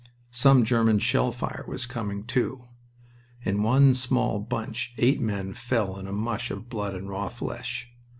[0.31, 2.65] Some German shell fire was coming, too.
[3.43, 7.87] In one small bunch eight men fell in a mush of blood and raw flesh.